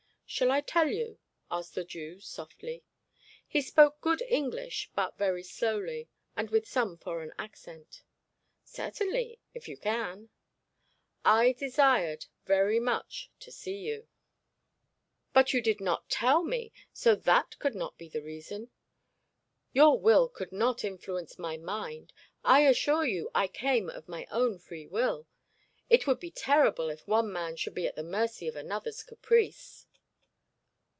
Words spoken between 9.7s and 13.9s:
can.' 'I desired very much to see